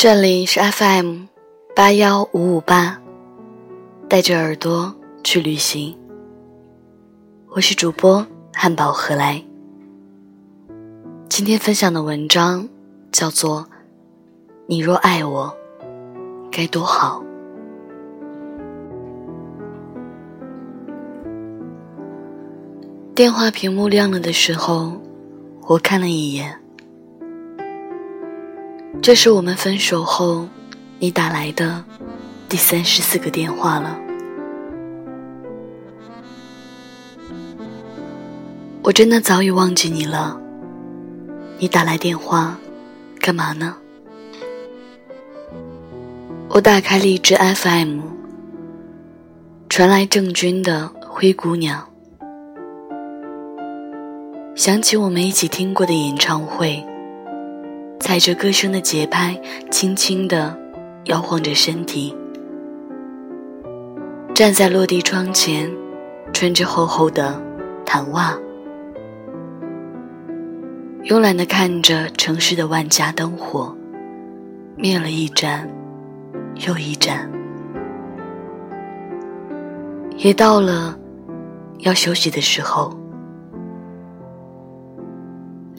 [0.00, 1.24] 这里是 FM
[1.74, 3.00] 八幺五五八，
[4.08, 4.94] 带着耳朵
[5.24, 5.98] 去旅行。
[7.48, 9.42] 我是主播汉堡何来。
[11.28, 12.68] 今天分享的文章
[13.10, 13.62] 叫做
[14.68, 15.52] 《你若爱我，
[16.52, 17.20] 该多好》。
[23.16, 24.92] 电话屏幕亮了的时候，
[25.62, 26.56] 我看了一眼。
[29.00, 30.46] 这是我们分手后，
[30.98, 31.82] 你打来的
[32.48, 33.98] 第三十四个电话了。
[38.82, 40.38] 我真的早已忘记你了。
[41.58, 42.58] 你打来电话，
[43.18, 43.76] 干嘛呢？
[46.50, 48.00] 我打开荔枝 FM，
[49.68, 51.86] 传来郑钧的《灰姑娘》，
[54.54, 56.84] 想起我们一起听过的演唱会。
[58.00, 59.38] 踩着歌声的节拍，
[59.70, 60.56] 轻轻地
[61.04, 62.16] 摇晃着身体，
[64.34, 65.70] 站在落地窗前，
[66.32, 67.38] 穿着厚厚的
[67.84, 68.34] 毯袜，
[71.04, 73.76] 慵懒地看着城市的万家灯火，
[74.76, 75.68] 灭了一盏
[76.66, 77.30] 又一盏，
[80.16, 80.98] 也到了
[81.80, 82.96] 要休息的时候。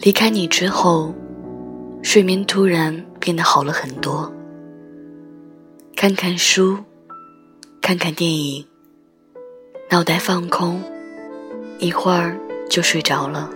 [0.04, 1.12] 离开你之后。
[2.02, 4.32] 睡眠突然变得好了很多。
[5.96, 6.78] 看看书，
[7.82, 8.66] 看看电影，
[9.90, 10.82] 脑袋放空，
[11.78, 13.50] 一会儿就睡着了。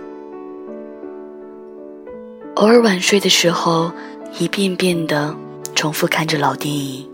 [2.56, 3.90] 偶尔晚睡的时候，
[4.38, 5.34] 一遍遍的
[5.74, 7.08] 重复看着老电影，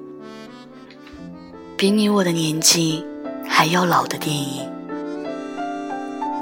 [1.76, 3.04] 比你我的年纪
[3.48, 4.68] 还要老的电影。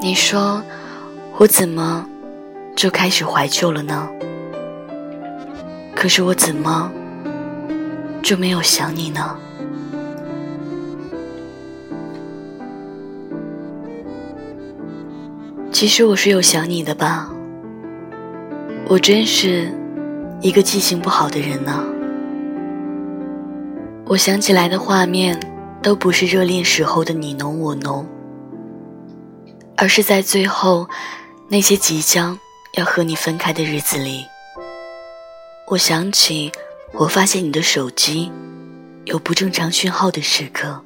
[0.01, 0.61] 你说，
[1.37, 2.09] 我怎么
[2.75, 4.09] 就开始怀旧了呢？
[5.99, 6.89] 可是我怎么
[8.23, 9.35] 就没有想你呢？
[15.73, 17.29] 其实我是有想你的吧。
[18.87, 19.69] 我真是
[20.39, 21.83] 一个记性不好的人呢。
[24.05, 25.37] 我想起来的画面
[25.83, 28.07] 都不是热恋时候的你侬我侬，
[29.75, 30.87] 而是在最后
[31.49, 32.39] 那些即将
[32.75, 34.23] 要和你分开的日子里。
[35.69, 36.51] 我想起，
[36.93, 38.31] 我发现你的手机
[39.05, 40.83] 有不正常讯号的时刻。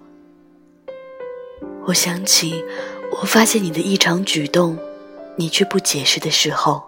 [1.85, 2.61] 我想起，
[3.09, 4.77] 我发现你的异常举动，
[5.38, 6.83] 你却不解释的时候。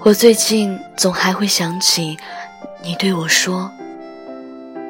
[0.00, 2.14] 我最近总还会想起，
[2.82, 3.70] 你对我说，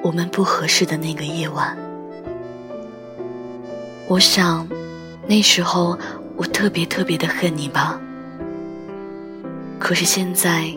[0.02, 1.78] 我们不合适的那个夜晚。
[4.08, 4.68] 我想，
[5.24, 5.96] 那时候
[6.36, 8.00] 我特别特别的恨你吧。
[9.78, 10.76] 可是现在，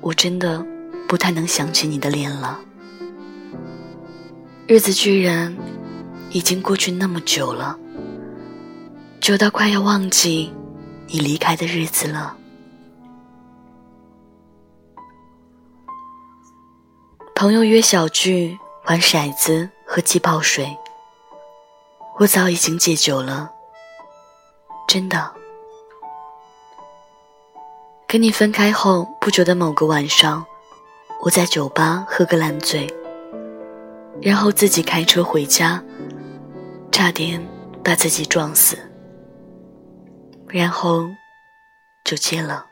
[0.00, 0.62] 我真的
[1.08, 2.60] 不太能想起你的脸了。
[4.66, 5.56] 日子居然
[6.30, 7.78] 已经过去那么久了，
[9.20, 10.52] 久到快要忘记
[11.06, 12.36] 你离开的日子了。
[17.34, 20.76] 朋友约小聚玩骰子喝气泡水，
[22.18, 23.50] 我早已经戒酒了，
[24.88, 25.35] 真的。
[28.08, 30.46] 跟你分开后不久的某个晚上，
[31.22, 32.88] 我在酒吧喝个烂醉，
[34.22, 35.82] 然后自己开车回家，
[36.92, 37.44] 差点
[37.82, 38.78] 把自己撞死，
[40.48, 41.08] 然后
[42.04, 42.64] 就戒了。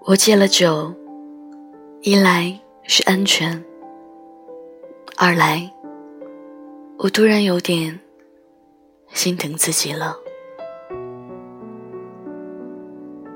[0.00, 0.92] 我戒了酒，
[2.00, 3.64] 一来是安全，
[5.16, 5.72] 二来。
[7.02, 7.98] 我突然有点
[9.12, 10.16] 心疼自己了。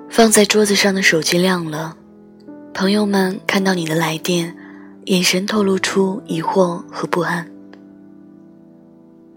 [0.08, 1.96] 放在桌子上的手机亮了，
[2.72, 4.56] 朋友们看到你的来电，
[5.06, 7.50] 眼神透露出疑惑和不安。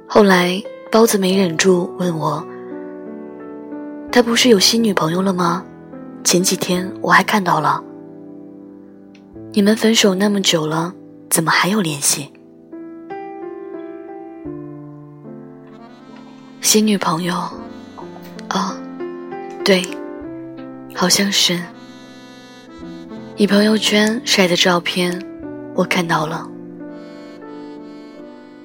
[0.08, 0.62] 后来
[0.92, 2.46] 包子没忍住问我
[4.14, 5.66] ：“他不是有新女朋友了吗？
[6.24, 7.84] 前几天我还看到了。
[9.54, 10.94] 你们分手那么久了，
[11.32, 12.32] 怎么还有联系？”
[16.72, 17.34] 新女朋友，
[18.52, 18.78] 哦，
[19.66, 19.82] 对，
[20.94, 21.60] 好像是。
[23.36, 25.20] 你朋友圈晒的照片，
[25.74, 26.48] 我看到了。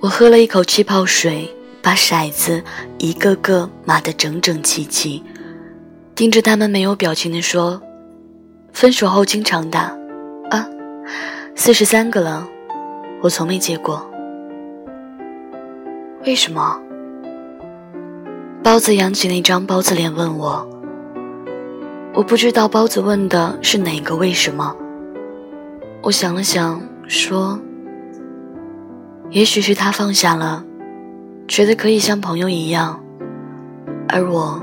[0.01, 2.63] 我喝了一口气泡水，把骰子
[2.99, 5.25] 一个个码得整整齐齐，
[6.15, 7.81] 盯着他们没有表情的说
[8.75, 9.97] ：“分手后经常打，
[10.51, 10.69] 啊，
[11.57, 12.47] 四十三个了，
[13.23, 14.07] 我从没接过。
[16.27, 16.79] 为什么？”
[18.65, 20.67] 包子扬起那张包子脸问我，
[22.15, 24.75] 我不知道包子问的是哪个为什么。
[26.01, 27.59] 我想了想，说
[29.29, 30.65] ：“也许是他放下了，
[31.47, 32.99] 觉得可以像朋友一样，
[34.09, 34.59] 而我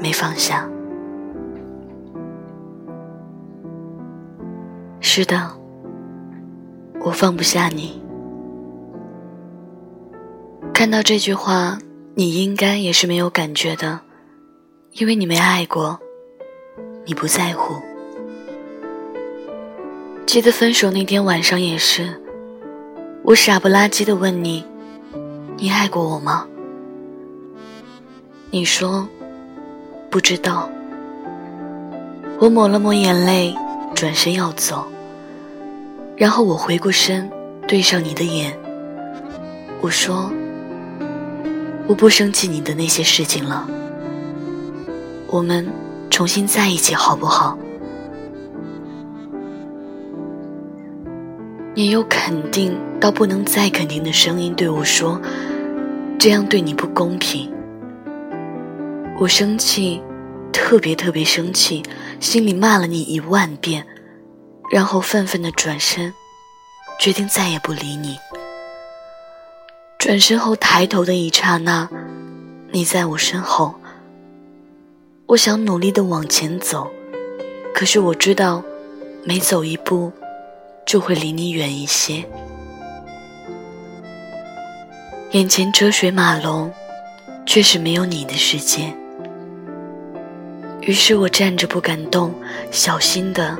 [0.00, 0.66] 没放下。”
[5.00, 5.50] 是的，
[7.04, 8.02] 我放不下你。
[10.72, 11.78] 看到这句话，
[12.16, 13.98] 你应该也是没有感觉的，
[14.92, 15.98] 因为你没爱过，
[17.04, 17.74] 你不在乎。
[20.24, 22.22] 记得分手那天晚上也是，
[23.24, 24.64] 我傻不拉几的问你
[25.58, 26.46] ：“你爱过我吗？”
[28.52, 29.08] 你说
[30.08, 30.70] ：“不知道。”
[32.38, 33.52] 我抹了抹眼泪，
[33.92, 34.86] 转身要走。
[36.16, 37.28] 然后我回过身，
[37.66, 38.56] 对上你的眼，
[39.80, 40.32] 我说
[41.86, 43.68] ：“我不生气你的那些事情了，
[45.26, 45.70] 我们
[46.10, 47.58] 重新在一起好不好？”
[51.76, 55.20] 你用肯定到不能再肯定的声音对我说
[56.18, 57.52] ：“这样对你不公平。”
[59.18, 60.00] 我生气，
[60.52, 61.82] 特别特别生气，
[62.20, 63.86] 心里骂了你一万遍。
[64.70, 66.14] 然后愤愤的转身，
[66.98, 68.16] 决定再也不理你。
[70.04, 71.88] 转身后抬头的一刹那，
[72.72, 73.74] 你在我身后。
[75.24, 76.90] 我想努力的往前走，
[77.72, 78.62] 可是我知道，
[79.24, 80.12] 每走一步，
[80.84, 82.22] 就会离你远一些。
[85.30, 86.70] 眼前车水马龙，
[87.46, 88.94] 却是没有你的世界。
[90.82, 92.34] 于是我站着不敢动，
[92.70, 93.56] 小心的。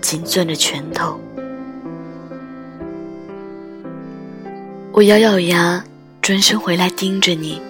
[0.00, 1.18] 紧攥着拳头，
[4.92, 5.84] 我咬咬牙，
[6.20, 7.62] 转身回来盯着你，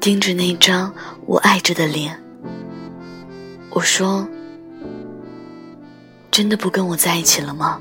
[0.00, 0.94] 盯着那张
[1.26, 2.18] 我爱着的脸。
[3.68, 4.26] 我说
[6.30, 7.78] ：“真的不跟我在一起了吗？”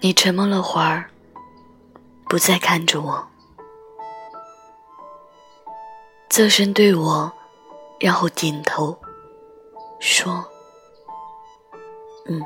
[0.00, 1.10] 你沉默了会儿，
[2.26, 3.26] 不再看着我，
[6.30, 7.30] 侧身对我，
[8.00, 8.96] 然后点头。
[10.00, 10.42] 说
[12.26, 12.40] ：“嗯。”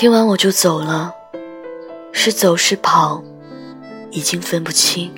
[0.00, 1.14] 听完我就走了，
[2.10, 3.22] 是走是跑，
[4.10, 5.12] 已经分不清。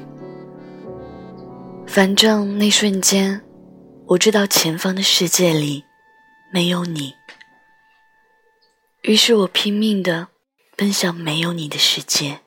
[1.86, 3.40] 反正那瞬间，
[4.06, 5.84] 我知道前方的世界里
[6.52, 7.14] 没有你，
[9.02, 10.26] 于是我拼命的
[10.76, 12.40] 奔向没有你的世界。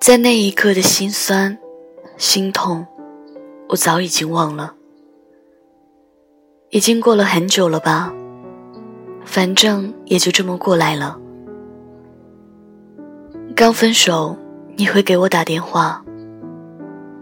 [0.00, 1.56] 在那一刻的心酸、
[2.18, 2.84] 心痛，
[3.68, 4.75] 我早已经忘了。
[6.70, 8.12] 已经过了很久了吧？
[9.24, 11.16] 反正也就这么过来了。
[13.54, 14.36] 刚分手，
[14.76, 16.04] 你会给我打电话，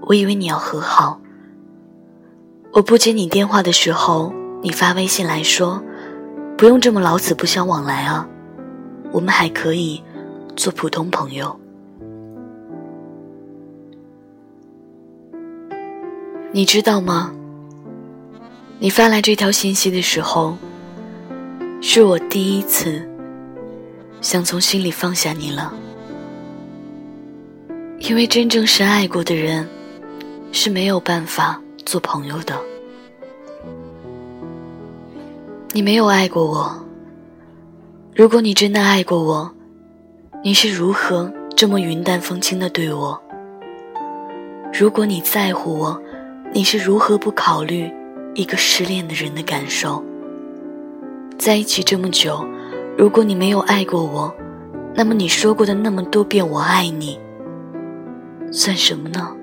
[0.01, 1.21] 我以为你要和好。
[2.73, 4.33] 我不接你电话的时候，
[4.63, 5.83] 你发微信来说
[6.57, 8.27] ：“不用这么老死不相往来啊，
[9.13, 10.03] 我们还可以
[10.57, 11.61] 做普通朋友。”
[16.51, 17.33] 你知道吗？
[18.85, 20.59] 你发来这条信息的时候，
[21.81, 23.03] 是我第一次
[24.21, 25.73] 想从心里放下你了。
[28.01, 29.67] 因为真正深爱过的人
[30.53, 32.61] 是没有办法做朋友的。
[35.73, 36.87] 你没有爱过我。
[38.15, 39.51] 如果你真的爱过我，
[40.43, 43.19] 你是如何这么云淡风轻的对我？
[44.79, 45.99] 如果你在乎我。
[46.53, 47.91] 你是如何不考虑
[48.35, 50.03] 一个失恋的人的感受？
[51.39, 52.45] 在一起这么久，
[52.97, 54.35] 如果你没有爱过我，
[54.95, 57.19] 那么你说过的那么多遍“我爱你”，
[58.51, 59.37] 算什么呢？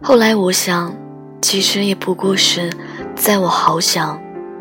[0.00, 0.94] 后来我想，
[1.42, 2.70] 其实也不过是，
[3.16, 4.20] 在我好想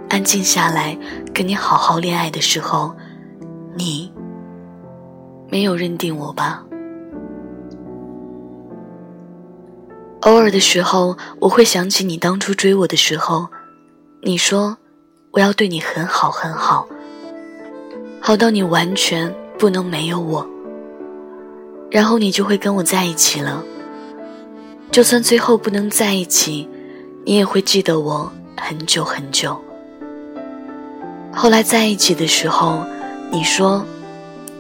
[0.10, 0.98] 安静下来
[1.32, 2.96] 跟你好好恋爱的时候，
[3.76, 4.12] 你
[5.50, 6.65] 没有认定我吧。
[10.26, 13.48] 偶尔的时候，我会想起你当初追我的时候，
[14.22, 14.76] 你说
[15.30, 16.88] 我要对你很好很好，
[18.20, 20.44] 好到你完全不能没有我，
[21.92, 23.64] 然后你就会跟我在一起了。
[24.92, 26.68] 就算最后不能在一起，
[27.24, 29.56] 你也会记得我很久很久。
[31.32, 32.84] 后来在一起的时候，
[33.30, 33.86] 你说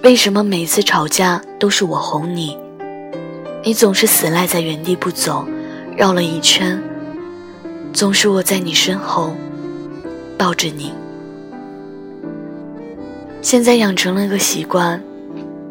[0.03, 2.55] 为什么每次吵架都是我哄你？
[3.63, 5.43] 你总是死赖在原地不走。
[5.97, 6.81] 绕了一圈，
[7.93, 9.33] 总是我在你身后
[10.37, 10.93] 抱着你。
[13.41, 15.01] 现在养成了个习惯，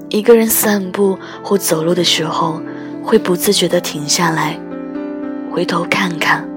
[0.09, 2.59] 一个人散步或走路的时候，
[3.02, 4.59] 会不自觉地停下来，
[5.52, 6.49] 回头看看。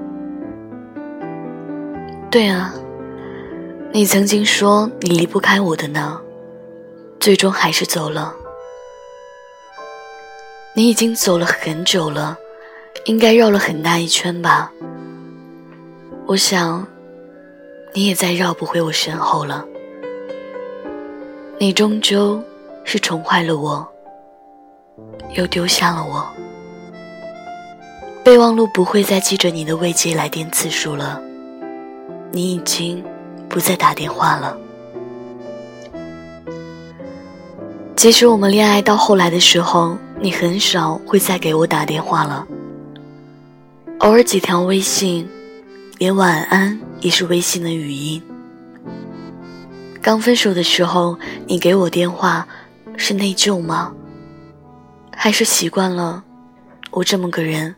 [2.30, 2.72] 对啊，
[3.92, 6.18] 你曾经说你离不开我的呢，
[7.20, 8.34] 最终还是走了。
[10.74, 12.38] 你已经走了很久了，
[13.04, 14.70] 应该绕了很大一圈吧？
[16.26, 16.86] 我想，
[17.94, 19.64] 你也再绕不回我身后了。
[21.58, 22.42] 你终究
[22.84, 23.86] 是宠坏了我，
[25.34, 26.26] 又丢下了我。
[28.22, 31.18] 备忘录不会再记着你的未接来电次数了，
[32.30, 33.02] 你已经
[33.48, 34.56] 不再打电话了。
[37.96, 42.46] 即使我们恋爱到后来的时候，你很少会再给我打电话了，
[44.00, 45.28] 偶尔几条微信，
[45.98, 48.22] 连晚安也是微信的语音。
[50.00, 52.46] 刚分手的时候，你给我电话，
[52.96, 53.92] 是内疚吗？
[55.12, 56.22] 还是习惯了
[56.92, 57.74] 我这么个人？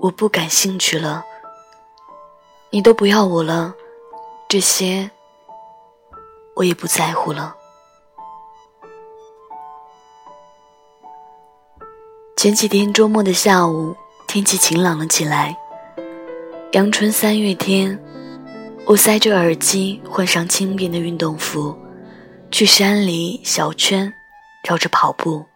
[0.00, 1.24] 我不感兴趣了，
[2.70, 3.72] 你都不要我了，
[4.48, 5.08] 这些
[6.56, 7.54] 我也不在乎了。
[12.36, 13.96] 前几天周末的下午，
[14.28, 15.56] 天气晴朗了起来，
[16.72, 17.98] 阳春三月天。
[18.84, 21.74] 我塞着耳机，换上轻便的运动服，
[22.50, 24.12] 去山里小圈
[24.68, 25.46] 绕着跑步。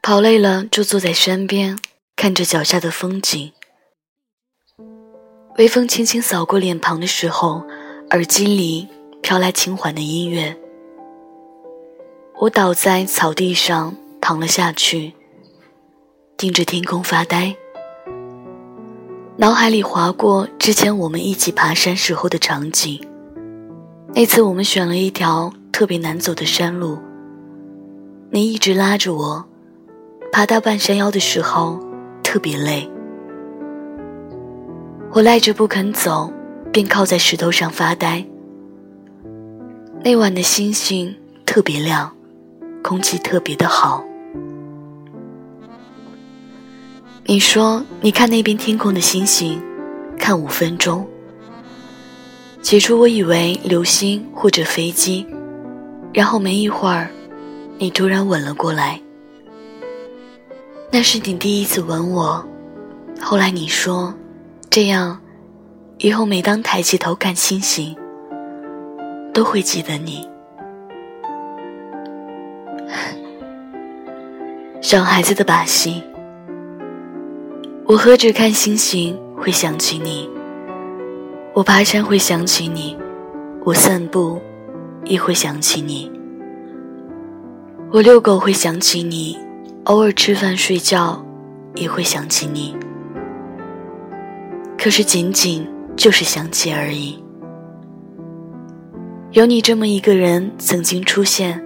[0.00, 1.78] 跑累了就坐在山边，
[2.16, 3.52] 看着脚下的风景。
[5.58, 7.66] 微风轻轻扫过脸庞的时候，
[8.12, 8.88] 耳机里
[9.20, 10.56] 飘来轻缓的音乐。
[12.40, 15.14] 我倒在草地上躺了下去，
[16.42, 17.54] 盯着天空发呆。
[19.36, 23.00] 脑海里划过之前我们一起爬山时候的场景。
[24.12, 26.98] 那次我们选了一条特别难走的山路，
[28.32, 29.44] 你一直拉着我，
[30.32, 31.78] 爬到半山腰的时候
[32.24, 32.90] 特别累，
[35.12, 36.28] 我赖着不肯走，
[36.72, 38.26] 便靠在石头上发呆。
[40.02, 41.14] 那晚的星星
[41.46, 42.12] 特别亮，
[42.82, 44.02] 空气特别的好。
[47.24, 49.62] 你说：“你看那边天空的星星，
[50.18, 51.06] 看五分钟。”
[52.62, 55.24] 起初我以为流星或者飞机，
[56.12, 57.08] 然后没一会儿，
[57.78, 59.00] 你突然吻了过来。
[60.90, 62.44] 那是你第一次吻我。
[63.20, 64.12] 后来你说
[64.68, 65.20] ：“这样，
[65.98, 67.96] 以后每当抬起头看星星，
[69.32, 70.28] 都会记得你。
[74.82, 76.02] ”小孩子的把戏。
[77.92, 80.26] 我何止看星星会想起你，
[81.52, 82.96] 我爬山会想起你，
[83.66, 84.40] 我散步
[85.04, 86.10] 也会想起你，
[87.90, 89.38] 我遛狗会想起你，
[89.84, 91.22] 偶尔吃饭睡觉
[91.74, 92.74] 也会想起你。
[94.78, 97.22] 可是仅仅就是想起而已。
[99.32, 101.62] 有你这么一个人曾经出现，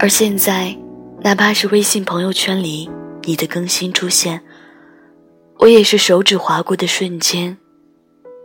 [0.00, 0.76] 而现在，
[1.22, 2.90] 哪怕是微信朋友圈里
[3.22, 4.42] 你的更新出现。
[5.62, 7.56] 我也是手指划过的瞬间，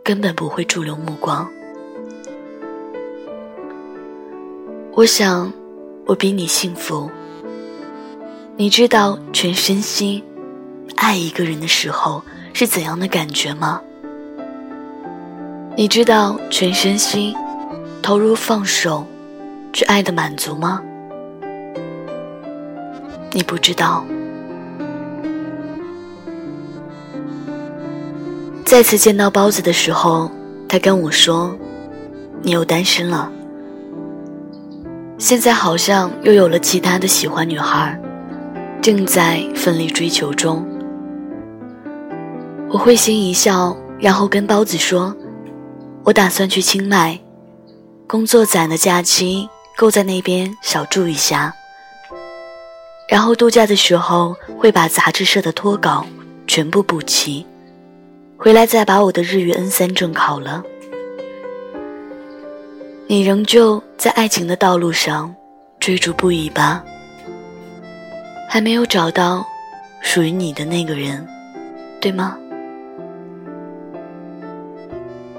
[0.04, 1.50] 根本不会驻留目光。
[4.94, 5.52] 我想，
[6.06, 7.10] 我比你幸福。
[8.56, 10.24] 你知道全身心
[10.96, 12.22] 爱一个人的时候
[12.54, 13.82] 是怎样的感觉吗？
[15.76, 17.36] 你知道全身心
[18.00, 19.04] 投入放手
[19.74, 20.84] 去爱的满足吗？
[23.32, 24.06] 你不知道。
[28.68, 30.30] 再次见到包子的时候，
[30.68, 31.58] 他跟我说
[32.44, 33.32] ：“你又单身了。
[35.18, 37.98] 现在好像又有了其他的喜欢女孩，
[38.82, 40.68] 正在奋力追求中。”
[42.68, 45.16] 我会心一笑，然后跟包子说
[46.04, 47.18] ：“我打算去清迈，
[48.06, 49.48] 工作攒的假期
[49.78, 51.54] 够在那边小住一下。
[53.08, 56.06] 然后度假的时候会把杂志社的脱稿
[56.46, 57.46] 全部补齐。”
[58.38, 60.64] 回来再把我的日语 N 三证考了。
[63.08, 65.34] 你仍旧在爱情的道路上
[65.80, 66.84] 追逐不已吧？
[68.48, 69.46] 还没有找到
[70.02, 71.28] 属于你的那个人，
[72.00, 72.38] 对吗？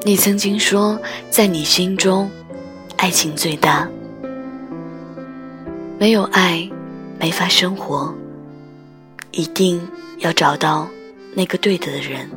[0.02, 0.99] 你曾经说，
[1.31, 2.28] 在你心中，
[2.97, 3.88] 爱情最大。
[5.99, 6.69] 没有爱，
[7.19, 8.12] 没法生活。
[9.31, 9.81] 一定
[10.19, 10.88] 要找到。
[11.35, 12.28] 那个对的人。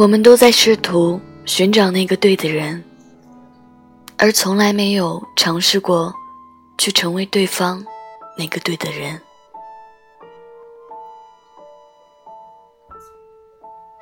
[0.00, 2.82] 我们都在试图寻找那个对的人，
[4.16, 6.10] 而从来没有尝试过
[6.78, 7.84] 去成为对方
[8.34, 9.20] 那个对的人。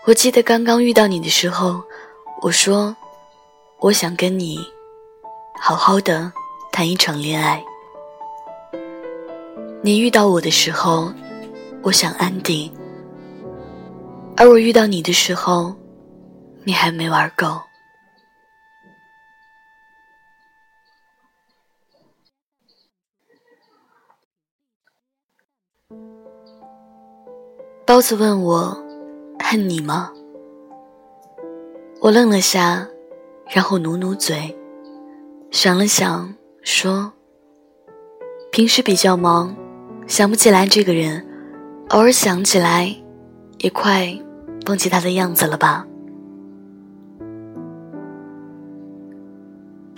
[0.07, 1.83] 我记得刚刚遇到你的时候，
[2.43, 2.95] 我说
[3.81, 4.57] 我想跟你
[5.61, 6.33] 好好的
[6.71, 7.61] 谈一场恋爱。
[9.83, 11.13] 你遇到我的时候，
[11.83, 12.71] 我想安定；
[14.37, 15.75] 而我遇到你的时候，
[16.69, 17.63] 你还没玩够。
[27.87, 28.85] 包子问我
[29.43, 30.13] ：“恨你吗？”
[32.03, 32.87] 我愣了下，
[33.49, 34.55] 然后努努嘴，
[35.51, 37.11] 想了想，说
[38.53, 39.57] ：“平时比较忙，
[40.07, 41.27] 想不起来这个人，
[41.89, 42.95] 偶尔想起来，
[43.57, 44.15] 也快
[44.67, 45.87] 忘记他的样子了吧。”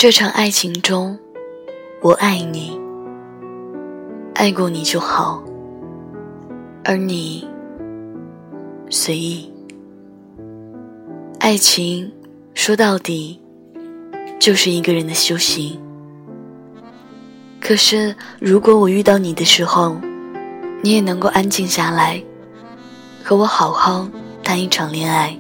[0.01, 1.19] 这场爱情中，
[2.01, 2.81] 我爱你，
[4.35, 5.45] 爱过你就好，
[6.83, 7.47] 而你
[8.89, 9.53] 随意。
[11.39, 12.11] 爱情
[12.55, 13.39] 说到底，
[14.39, 15.79] 就是一个人的修行。
[17.61, 20.01] 可是，如果我遇到你的时候，
[20.81, 22.19] 你也能够安静下来，
[23.23, 24.09] 和我好好
[24.43, 25.39] 谈一场恋爱，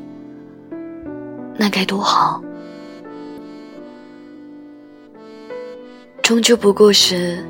[1.56, 2.42] 那该多好。
[6.30, 7.44] 终究不过是，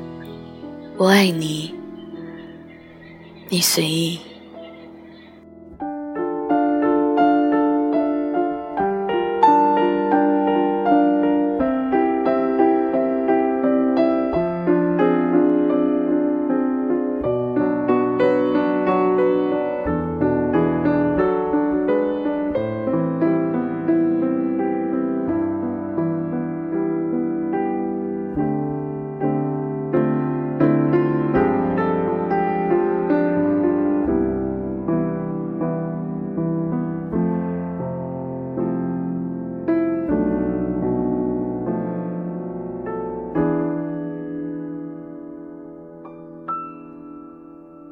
[0.97, 1.71] 我爱你，
[3.47, 4.19] 你随意。